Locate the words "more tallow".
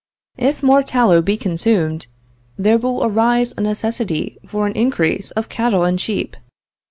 0.63-1.21